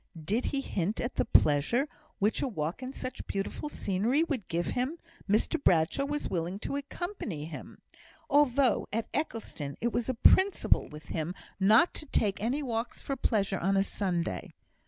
Did 0.19 0.45
he 0.45 0.61
hint 0.61 0.99
at 0.99 1.13
the 1.17 1.25
pleasure 1.25 1.87
which 2.17 2.41
a 2.41 2.47
walk 2.47 2.81
in 2.81 2.91
such 2.91 3.27
beautiful 3.27 3.69
scenery 3.69 4.23
would 4.23 4.47
give 4.47 4.65
him, 4.69 4.97
Mr 5.29 5.63
Bradshaw 5.63 6.05
was 6.05 6.27
willing 6.27 6.57
to 6.61 6.75
accompany 6.75 7.45
him, 7.45 7.77
although 8.27 8.87
at 8.91 9.05
Eccleston 9.13 9.77
it 9.79 9.93
was 9.93 10.09
a 10.09 10.15
principle 10.15 10.87
with 10.89 11.09
him 11.09 11.35
not 11.59 11.93
to 11.93 12.07
take 12.07 12.41
any 12.41 12.63
walks 12.63 13.03
for 13.03 13.15
pleasure 13.15 13.59
on 13.59 13.77
a 13.77 13.83
Sunday. 13.83 14.53